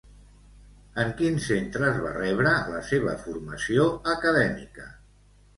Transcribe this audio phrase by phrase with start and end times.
[1.01, 4.91] En quins centres va rebre la seva formació acadèmica?